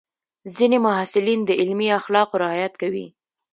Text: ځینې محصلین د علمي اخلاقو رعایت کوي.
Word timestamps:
ځینې 0.55 0.77
محصلین 0.85 1.39
د 1.45 1.51
علمي 1.61 1.87
اخلاقو 1.99 2.39
رعایت 2.43 2.73
کوي. 2.81 3.07